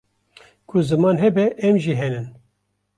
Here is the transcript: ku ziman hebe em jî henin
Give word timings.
ku 0.67 0.75
ziman 0.89 1.17
hebe 1.23 1.45
em 1.67 1.75
jî 1.83 1.93
henin 2.01 2.27